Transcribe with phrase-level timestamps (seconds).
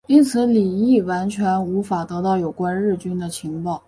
[0.07, 3.79] 因此李镒完全无法得到有关日军的情报。